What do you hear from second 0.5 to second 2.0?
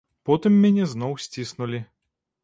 мяне зноў сціснулі.